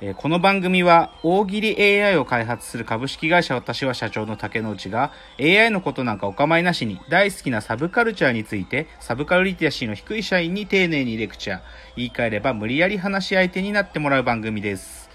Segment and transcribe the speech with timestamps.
[0.00, 11.60] えこの番組は大喜利 AI を開発する株式会社私は社長の竹之内が AI のことなんかお構いなしに大好きなサブカルチャーについてサブカルリテラシーの低い社員に丁寧にレクチャー
[11.96, 15.10] 言い換えれば無理やり話し相手になってもらう番組です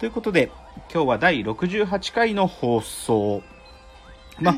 [0.00, 0.50] ということで
[0.92, 3.40] 今日は第68回の放送
[4.40, 4.56] まあ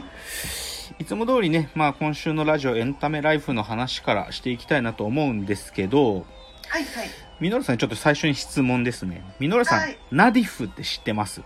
[0.99, 6.25] いつも通りね、まあ、今週のラジオエンタメライフの話からしていきたいなと思うんですけど
[6.69, 7.26] はいはい。
[7.39, 9.23] ミノルさんにちょっと最初に質問ですね。
[9.39, 9.99] ミノルさん、はい。
[10.11, 11.43] ナディフって知ってます？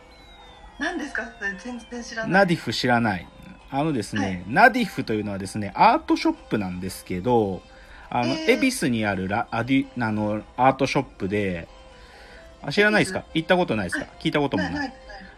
[0.79, 1.23] 何ですか？
[1.63, 2.33] 全然知らない。
[2.33, 3.29] ナディフ知らない。
[3.71, 4.45] あのですね、はい。
[4.47, 7.63] ナディフというのはですね、アートショップなんですけど、
[8.09, 8.51] あの、えー。
[8.53, 11.66] 恵比寿にあるラアディあのアートショップで、
[12.63, 13.24] あ知らないですか？
[13.35, 14.07] 行ったことないですか？
[14.21, 14.93] 聞いたこともない。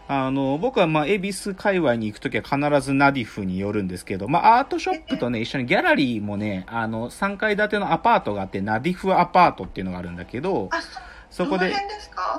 [0.07, 11.73] あの、僕はまあ、恵比寿界隈に行くときは必ずナディフに寄るんですけど、まあ、アートショップとね、一緒にギャラリーもね、あの、3階建てのアパートがあって、ナディフアパートっていうのがあるんだけど、あ、そそこで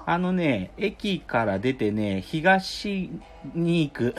[0.07, 3.11] あのね、駅から出てね、東
[3.55, 4.15] に行く。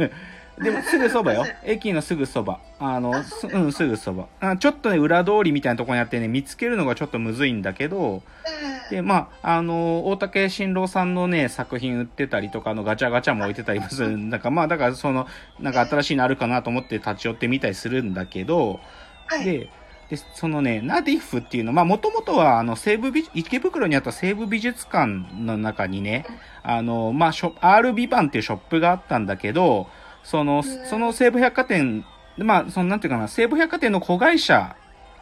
[0.62, 1.46] でも、すぐそばよ。
[1.64, 2.60] 駅のすぐそば。
[2.78, 4.26] あの、すうん、すぐそば。
[4.40, 14.18] あちょっとね、裏通りみたいなところにあってね、見つけるのがちょっとむずいんだけど、えで、まあ、あの、大竹新郎さんのね、作品売ってたりとか、あの、ガチャガチャも置いてたりもする。
[14.18, 15.28] なんか、まあ、だから、その、
[15.60, 19.44] なんか新しいのあるかなと思って立ち寄ってみたりするんだけど、ー、はい。
[19.44, 19.70] で、
[20.10, 25.06] で、そのね、ナディフっていうのは、まあ、もともとは、あの、西武美、池袋にあった西武美術館
[25.38, 26.26] の中にね、
[26.64, 29.86] あの、まあ、ショ R ビバンっていうショップがあったんだけど、
[30.24, 32.04] その、その西武百貨店、
[32.36, 34.74] まあ、その、なんていうかな、西武百貨店の子会社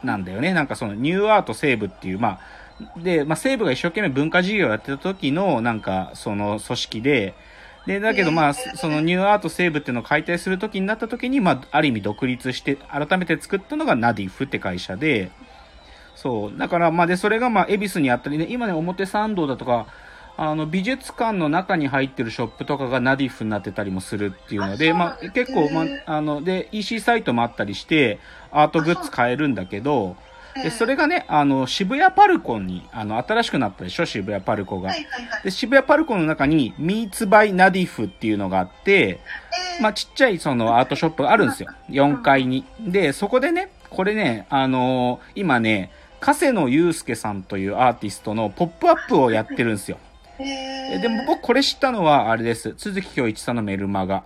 [0.03, 0.53] なんだよね。
[0.53, 2.39] なんかその、ニューアート西武っていう、まあ、
[2.97, 7.33] で、まあ、西武が一生懸命文化事業をやってた時の、なんか、その組織で、
[7.85, 15.31] で、だけどまあ、そのニューアート西武っていうのを解体する時になった時に、まあ、ある意味独立して、改めて作ったのがナディフって会社で、
[16.15, 16.57] そう。
[16.57, 19.87] だから、まあ、で、それがまあ、恵比寿にあったりね、今ね、表参道だとか、
[20.37, 28.19] あの、美術館の中に入ってるショップとかがナディフになってたりもするっていうので、まあ、結構、まあ、あの、で、EC サイトもあったりして、
[28.51, 30.15] アートグッズ買えるんだけど、
[30.55, 34.91] で、それがね、あの、渋谷パルコに、あの、新しくなったでしょ、渋谷パルコが。
[35.43, 39.19] で、渋谷パルコの中に、ミーツバイナディフっていうのがあって、
[39.77, 41.69] えー、まあ、ちっちゃいそのアートショップがあるんですよ。
[41.89, 42.65] 4階に。
[42.79, 49.97] で、そこでね、これね、あのー今ね、加瀬野祐介さんというアーティストのポップアップをやってるんですよ。
[50.39, 52.73] えー、でも僕これ知ったのはあれです。
[52.77, 54.23] 鈴木京一さんのメルマガ。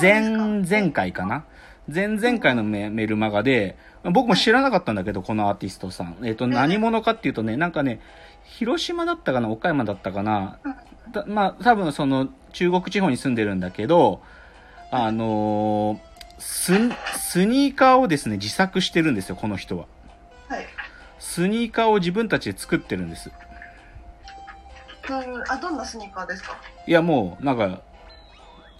[0.00, 1.44] 前、々回かな？
[1.88, 6.16] 前々回のメメルマガで、僕も知らなかったんだけど、このアーティストさん。
[6.22, 8.00] えっ、と、何者かっていうとね、なんかね、
[8.44, 10.58] 広島だったかな岡山だったかな
[11.12, 14.22] だまあ、多分その、中国地方に住んでるんだけど、
[14.90, 16.72] あのース、
[17.18, 19.84] スニーカーをですね、自作してるんですよ、この人は。
[20.48, 20.66] はい。
[21.18, 23.30] スニーカーを自分たちで作ってるんです。
[25.08, 26.56] うん、あ、どんなスニーカーですか？
[26.86, 27.82] いや、もう、なんか、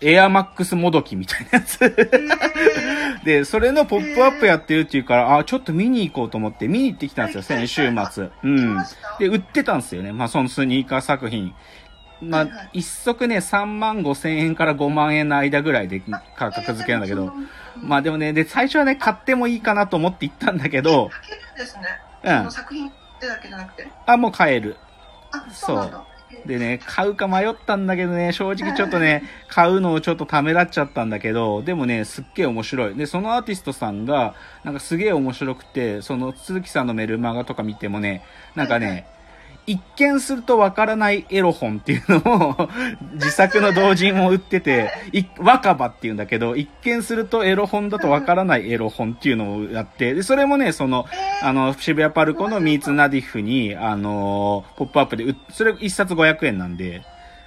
[0.01, 1.85] エアマックスもどきみたいなやつ。
[1.85, 8.25] えー、で、それのポップアップやってるっていうから、あ、ちょっと見に行こうと思って見に行ってきたんですよ、はい先週末。
[8.25, 8.77] う来ん
[9.19, 10.13] で、売ってたんですよね。
[10.13, 11.55] まあ、そのスニーカー作品。
[12.23, 16.03] まあ一足ね、3万5千円から5万円の間ぐらいで
[16.37, 17.33] 価格付けなんだけど、
[17.77, 21.83] まあでもね、で、最初はね、買ってもいいかなと思って行ったんだけど、書けるんですね。
[22.45, 23.89] うん作品ってだけじゃなくて？
[24.07, 24.77] あ、もう買える。
[25.33, 26.05] あ、そう。
[26.47, 32.95] でね、買うか迷ったんだけどね、正直ちょっとね、買うのをちょっとためらっちゃったんだけど、でもね、すっげえ面白い。
[32.95, 38.25] で、そのアーティストさんが、なんかすげえ面白くて、その鈴木さんのメルマガとか見てもね、
[38.55, 39.07] なんかね、
[39.71, 42.69] 一見するとわからないエロ本っていうのを
[43.15, 57.03] 自作の同人も売ってて、 い若葉っていうんだけど、一見するとエロ本だとわからないエロ本っていうのをやって、で、それもね、その、えー、あの、渋谷パルコのミーツナディフに、あのポップアップで売っ、それ一冊500円なんで、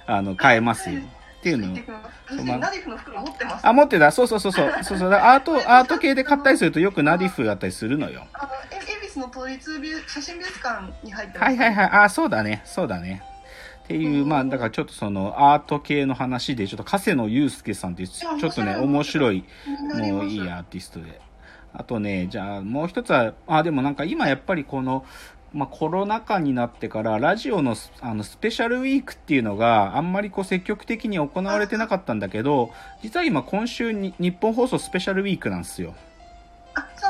[0.06, 1.00] あの、買えますよ。
[1.00, 2.58] っていうのを。
[2.58, 3.66] ナディフの袋持ってます。
[3.66, 4.72] あ、持ってたそうそうそうそう。
[4.82, 5.12] そうそう。
[5.12, 8.26] アート、アート系で買ったりするとよくナディフだったりするのよ。
[8.32, 8.48] あ
[9.18, 11.48] の、え恵比寿の統一美写真美術館に入ってます。
[11.48, 11.90] はいはいはい。
[12.04, 12.62] あ、そうだね。
[12.64, 13.22] そうだね。
[13.84, 19.44] っていう、まあ、だからちょっとその、アート系の話で、ちょっと、加瀬野祐介さんっていう、ちょっとね、面白い、
[19.94, 21.20] もういいアーティストで。
[21.76, 25.04] あとね、じゃあもう一つは、あ、でもなんか今やっぱりこの、
[25.52, 32.72] まあ、コロナ禍になってから、ラジオのスあのスペシャルウィークっていうのがあんまりこう積極的に行われてなかったんだけど、
[33.02, 35.94] 実は今今週に日本放送スペシャルウィークなんですよ。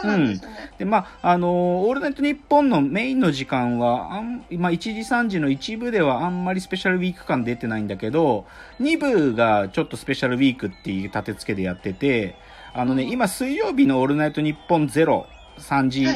[0.02, 0.70] そうなんですね。
[0.78, 8.46] で、まあ、あのーオールナイトニッポンのメインの時間は、あんまあ、1時3時の一部ではあんまりスペシャルウィーク感出てないんだけど、
[8.80, 12.36] 2部がちょっとスペシャルウィークっていう立て付けでやってて、
[12.72, 15.26] あのね、今水曜日のオールナイトニッポンゼロ、
[15.58, 16.06] 3時、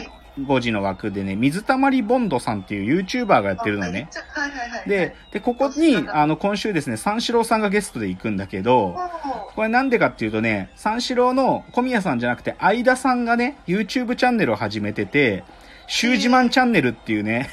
[0.47, 4.09] 5時の枠でね、水溜りボンドさんっていう YouTuber がやってるのね。
[4.37, 4.41] あ。
[4.41, 4.89] はいはいはい。
[4.89, 15.45] で、で、ここに、あの、今週ですね、三四郎さんがゲストで行くんだけど、おこれなんでかっていうとね、三四郎の小宮さんじゃなくて、相田さんがね、YouTube チャンネルを始めてて、
[15.89, 17.49] シュージマンチャンネルっていうね、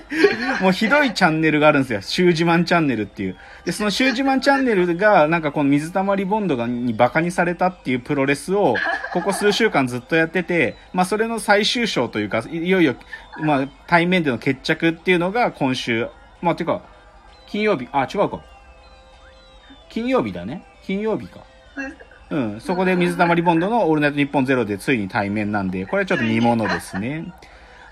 [0.62, 2.00] もうひどいチャンネルがあるんですよ。
[2.00, 3.36] シュージマンチャンネルっていう。
[3.66, 8.74] で、そのシュージマンチャンネルが、なんかこの水溜りボンドがにバカにされたっていうプロレスを、
[9.12, 12.96] ここ数週間ずっとやってて、まあそれの最終章というか、いいよいよ、
[13.42, 16.08] まあ対面での決着っていうのが今週、
[16.40, 16.80] まあてか、
[17.46, 18.40] 金曜日、あ、違うか。
[19.90, 20.64] 金曜日だね。
[20.86, 21.40] 金曜日か。
[22.30, 27.26] うん、そこで水溜りボンドのオールナイトニッポンゼロでついに対面なんで、これはちょっと見ものですね。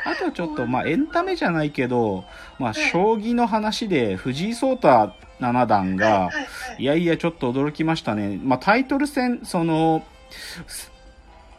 [0.04, 2.24] あとちょっと、まあ、 エンタメじゃないけど、
[2.58, 6.30] まあ、将棋の話で、藤井聡太七段が、は
[6.78, 8.38] いやいや、ちょっと驚きましたね。
[8.42, 10.04] まあ、タイトル戦、その、
[10.66, 10.92] す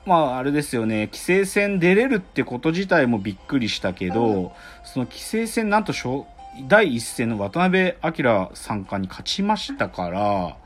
[0.05, 4.49] まあ、あれですよね、棋聖戦出れるってこと自体もびっくりしたけど、うん
[4.83, 6.27] その棋聖戦、なんと将
[6.67, 10.57] 第一戦の渡辺明三冠に勝ちましたから、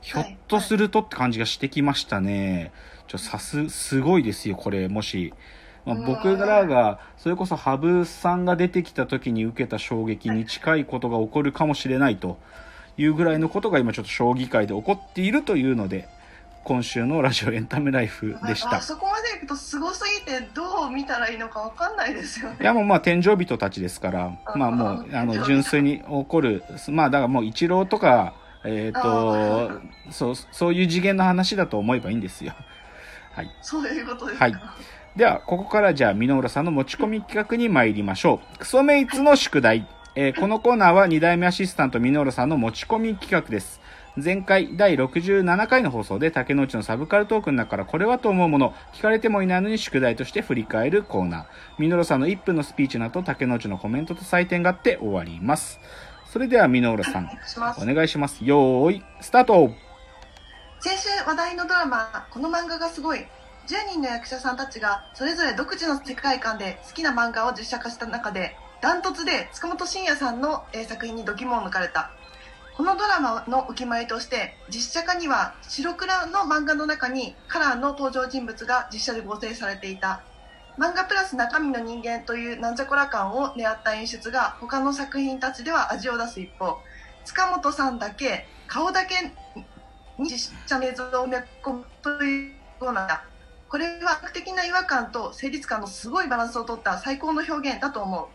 [0.00, 2.72] ひょっとするとって感じがしてきましたね。
[3.08, 5.34] ちょ、さす、すごいですよ、これ、もし。
[5.84, 12.38] まあ、うん僕らが、それこそ羽生さんが出てきた時に受けた衝撃に近いことが起こるかもしれないと
[12.96, 16.08] いうぐらいのことが今ちょっと将棋界で起こっているというので、
[16.64, 18.80] 今週のラジオエンタメライフでしたあ。
[18.80, 22.56] そこまでいくとすごすぎてどう見たらいいのかわかんないですよね。
[22.60, 28.32] いやもうまあ天井人たちですから、まあもうあの純粋に起こる、まあだからもう一郎とか、
[28.64, 29.70] えっ、と、
[30.10, 32.54] そう、そういう次元の話だと思えばいいんですよ。
[33.32, 33.50] はい。
[33.60, 34.44] そういうことですか。
[34.46, 34.54] はい
[35.16, 38.58] では、ここからじゃあ、箕浦さんの持ち込み企画に参りましょう。
[38.58, 39.86] クソメイツの宿題。
[40.16, 43.80] えーこのコーナーは2代目アシスタント箕浦さんの持ち込み企画です。
[44.16, 51.82] 前回第67回の放送で竹之内のサブカルトークの中からこれはと思うもの、聞かれてもいないのに宿題として振り返るコーナー。
[51.82, 55.80] 箕浦さんの1分のスピーチの後、竹之内のコメントと採点があって終わります。
[56.26, 57.94] それでは箕浦さんお、願いしますお。
[57.94, 58.44] 願いします。
[58.44, 59.72] よーい、スタート
[60.80, 63.24] 先週話題のドラマ「この漫画がすごい」
[63.66, 72.10] 10人の役者さんたちがそれぞれ独自の世界観で好きな漫画を実写化した中でダントツで塚本慎也さんの作品に度肝を抜かれた。
[72.76, 80.22] このドラマのお決まりとして実写化には白黒の漫画の中にカラーの登場人物が実写で合成されていた。
[80.76, 86.78] 漫画プラス中身の人間というなんじゃこら感を狙った演出が他の作品たちでは味を出す一方
[87.24, 89.14] 塚本さんだけ顔だけ
[90.18, 93.22] に実写の映像を埋め込むというような
[93.68, 98.26] これは悪的な違和感と成立感のすごいバランスを取った最高の表現だと思う。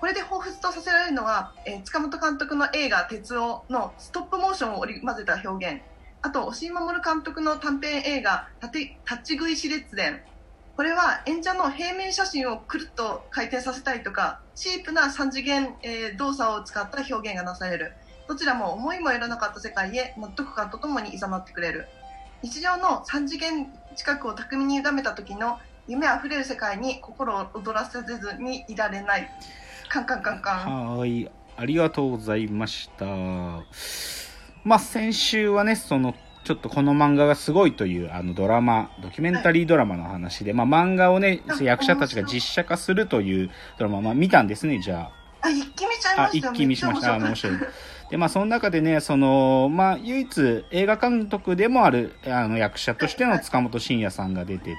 [0.00, 5.82] これで彷彿とさせられるのは、えー塚本監督の映画「鉄夫」のストップモーションを織り交ぜた表現。
[6.22, 10.22] あと押井守監督の短編映画「立ち食い死列伝」
[10.76, 17.92] これは演者の平面写真をくるっと回転させたりとかチープな3次元、えー動作を使った表現がなされる。
[18.28, 21.88] どちらも思いもよらなかった世界へ納得感とともに誘ってくれる。
[22.42, 23.66] 日常の3次元
[23.96, 29.30] 近くを巧みに歪めた時の夢あふれる世界に心を躍らせずにいられない
[29.88, 33.06] カンカンカンカンはーい、ありがとうございました。
[34.64, 45.10] まあ、先週はね、その、ちょっとこの漫画がすごいというあのドラマ、ドキュメンタリードラマの話で、まあ漫画をね、あ役者たちが実写化するというドラマ、まあ見たんですね、じゃ
[45.42, 45.46] あ。
[45.46, 47.18] あ一気見しちゃいあま、した一気見しました。
[47.18, 47.56] 面白い。
[48.10, 54.74] で、まあ、その中でね、その、まあ、唯一映画監督でもある、あの、役者としての塚本慎也さんが出てて、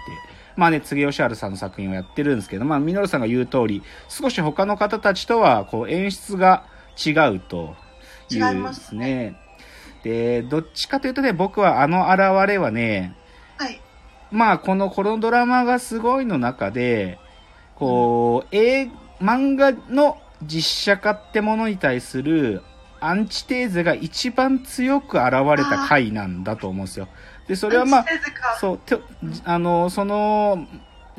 [0.55, 6.65] まあね、柘義治さんの作品をやってるんですけど、まあ、稔さんが言う通り、少し他の方たちとは、こう、演出が
[6.97, 7.75] 違うと
[8.31, 9.35] いうますね。
[10.03, 13.15] で、どっちかというとね、僕はあの現れはね、
[13.57, 13.81] たはい。
[14.31, 17.19] まあ、この、このドラマがすごいの中で、
[17.75, 22.61] こう、映漫画の実写化ってものに対する
[22.99, 27.07] アンチテーゼが一番強く現れた回なんだと思うんですよ。
[27.47, 28.05] で、それはまあ
[28.59, 28.99] そう、て
[29.45, 30.67] あの、その、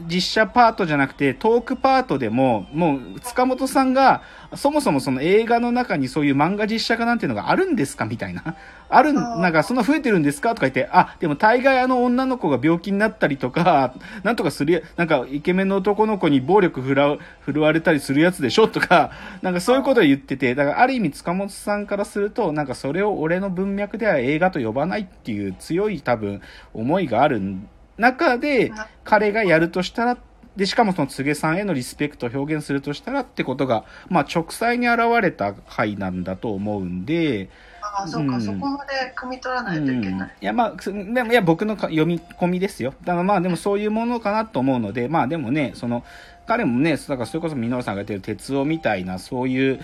[0.07, 4.23] 実写パートじゃなくて、トークパートでも、もう、塚本さんが、
[4.55, 8.57] そもそもその映画の中にそういう漫画実写化なんていうのがあるんですかみたいな。
[8.89, 19.11] あるなんか、そんな増えてるんですかとか言って、あ、でも大概あの女の子が病気になったりとか、なんとかするや、なんか、イケメンの男の子に暴力振らう、振るわれたりするやつでしょとか、
[19.43, 26.41] なんかそういうことを言ってて、だからある意味塚本さんからすると、なんかそれを俺の文脈では映画と呼ばないっていう強い多分
[26.73, 30.19] 思いがあるん中であ彼がやるとしたら、
[30.57, 37.49] で、しかもその柘植さんへのリスペクトを表現するとしたらってことが、まあ直裁に現れた回なんだと思うんで、
[37.81, 40.37] ああ、そうか、うんそこまで汲み取らないといけうんない。
[40.41, 42.95] いや、まあ、すでも、いや、僕のか読み込みですよ。
[43.05, 46.05] だからまあ、でもそういうものかなと思うので、まあでもね、その、
[46.47, 49.81] 彼もね、だからそれこそミノルさんが言ってる鉄夫みたいな、そういう、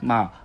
[0.00, 0.42] まあ、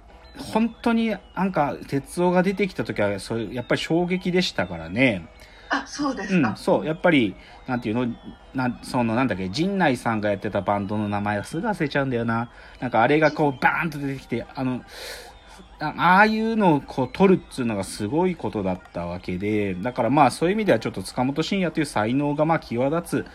[0.53, 5.27] 本当になんか、鉄夫が出てきた時は、そう、やっぱり衝撃でしたからね。
[5.69, 6.50] あ、そうですか。
[6.50, 7.36] うん、そう、やっぱり、
[7.67, 8.07] なんていうの、
[8.53, 12.50] なん、その、なんだっけ、陣内さんがやってたバンドの名前はすぐ忘れちゃうんだよな。
[12.79, 14.83] なんかあれがこう、バーンと出てきて、あの、
[15.79, 23.25] あああいうのをこう取るっていうのがすごいことだったわけで、だからまあそういう意味ではちょっと塚本慎也という才能がまあ際立つ、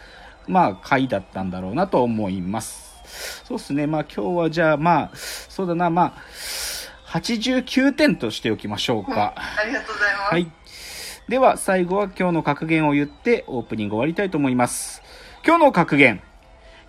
[0.48, 3.42] まあ回だったんだろうなと思います。
[3.44, 9.34] そうですね、まあ今日はじゃあまあ、そうだな、まあ、89点としておきましょうか。
[9.36, 10.32] ありがとうございます。
[10.32, 10.50] はい。
[11.32, 15.02] では、最後は今日の格言を言ってオープニング終わりたいと思います。
[15.42, 16.20] 今日の格言。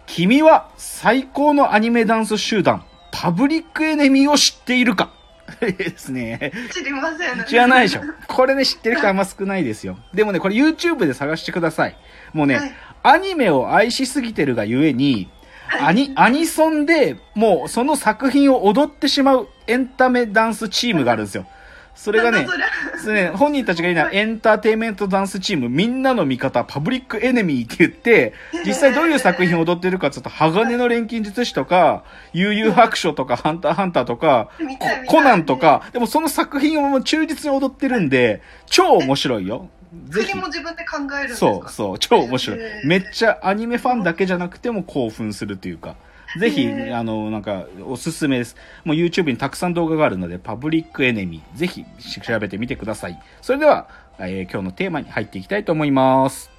[0.06, 2.84] 君は最高のアニメダンス集団、
[3.14, 5.14] パブリックエネミーを知っているか
[5.62, 6.52] ですね。
[6.74, 7.46] 知りません。
[7.46, 8.02] 知らないでしょ。
[8.28, 9.98] これね、知ってる人あんま少ないですよ。
[10.14, 11.96] でもね、これ YouTube で探してください。
[12.34, 12.74] もうね、はい
[13.06, 15.30] アニメを愛しすぎてるがゆえに、
[15.82, 21.46] アニ、アニソンでもうその作品を踊ってしまうエンタメダンスチームがあるんですよ。
[21.96, 22.48] それがね
[23.12, 28.34] ね、本人たちが言うのはエンターテインメントダンスチーム、みんなの味方、パブリックエネミーって言って、
[28.66, 34.50] 実際どういう作品を踊ってるかって言うと、鋼の錬金術師とか、悠々白書とか、ハンターハンターとか
[35.08, 39.70] コナンとか、でもその作品を忠実に踊ってるんで、超面白いよ。
[40.10, 40.32] ぜひ。
[40.32, 40.42] 国。
[40.42, 41.46] も自分で考えるんですか？
[41.46, 42.60] そうそう、超面白い。
[42.86, 45.96] めっちゃアニメファンだけじゃなくても興奮するというか。
[46.40, 48.56] ぜひ、あの、なんか、おすすめです。
[48.86, 51.86] もう YouTube にたくさん動画があるので、パブリックエネミー、ぜひ
[52.22, 53.20] 調べてみてください。
[53.42, 53.88] それでは、
[54.20, 56.53] えー今日のテーマに入っていきたいと思います。